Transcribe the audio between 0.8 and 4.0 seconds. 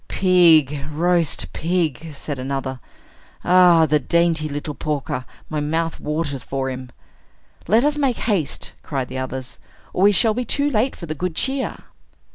roast pig!" said another. "Ah, the